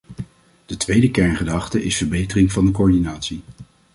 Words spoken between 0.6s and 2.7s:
De tweede kerngedachte is verbetering van